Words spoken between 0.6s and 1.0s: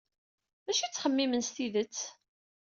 D acu ay